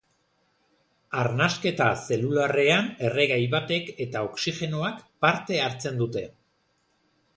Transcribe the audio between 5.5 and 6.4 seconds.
hartzen dute.